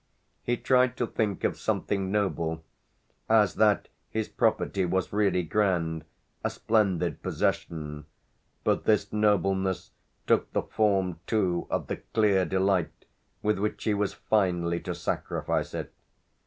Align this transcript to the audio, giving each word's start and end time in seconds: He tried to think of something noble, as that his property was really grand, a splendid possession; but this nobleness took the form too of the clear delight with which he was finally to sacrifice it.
He 0.41 0.57
tried 0.57 0.97
to 0.97 1.05
think 1.05 1.43
of 1.43 1.59
something 1.59 2.11
noble, 2.11 2.63
as 3.29 3.53
that 3.53 3.87
his 4.09 4.27
property 4.27 4.83
was 4.83 5.13
really 5.13 5.43
grand, 5.43 6.05
a 6.43 6.49
splendid 6.49 7.21
possession; 7.21 8.07
but 8.63 8.85
this 8.85 9.13
nobleness 9.13 9.91
took 10.25 10.51
the 10.53 10.63
form 10.63 11.19
too 11.27 11.67
of 11.69 11.85
the 11.85 11.97
clear 12.15 12.45
delight 12.45 13.05
with 13.43 13.59
which 13.59 13.83
he 13.83 13.93
was 13.93 14.13
finally 14.13 14.79
to 14.79 14.95
sacrifice 14.95 15.71
it. 15.75 15.93